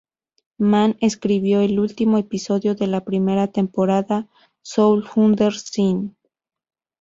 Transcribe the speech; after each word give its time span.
Mann 0.57 0.97
escribió 0.99 1.61
el 1.61 1.79
último 1.79 2.17
episodio 2.17 2.73
de 2.73 2.87
la 2.87 3.01
primera 3.05 3.49
temporada 3.51 4.27
"Sold 4.63 5.05
Under 5.15 5.53
Sin". 5.53 6.15